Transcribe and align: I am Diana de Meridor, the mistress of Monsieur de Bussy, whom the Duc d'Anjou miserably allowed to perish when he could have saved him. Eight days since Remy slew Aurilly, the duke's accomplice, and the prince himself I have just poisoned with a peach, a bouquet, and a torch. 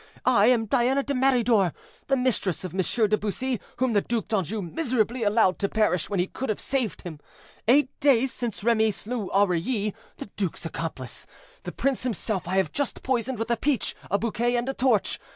I 0.25 0.47
am 0.47 0.65
Diana 0.65 1.03
de 1.03 1.13
Meridor, 1.13 1.73
the 2.07 2.17
mistress 2.17 2.63
of 2.63 2.73
Monsieur 2.73 3.07
de 3.07 3.19
Bussy, 3.19 3.59
whom 3.77 3.91
the 3.91 4.01
Duc 4.01 4.29
d'Anjou 4.29 4.59
miserably 4.59 5.21
allowed 5.21 5.59
to 5.59 5.69
perish 5.69 6.09
when 6.09 6.19
he 6.19 6.25
could 6.25 6.49
have 6.49 6.59
saved 6.59 7.03
him. 7.03 7.19
Eight 7.67 7.87
days 7.99 8.33
since 8.33 8.63
Remy 8.63 8.89
slew 8.89 9.29
Aurilly, 9.29 9.93
the 10.17 10.25
duke's 10.37 10.65
accomplice, 10.65 11.27
and 11.27 11.65
the 11.65 11.71
prince 11.71 12.01
himself 12.01 12.47
I 12.47 12.55
have 12.55 12.71
just 12.71 13.03
poisoned 13.03 13.37
with 13.37 13.51
a 13.51 13.57
peach, 13.57 13.95
a 14.09 14.17
bouquet, 14.17 14.55
and 14.55 14.67
a 14.67 14.73
torch. 14.73 15.19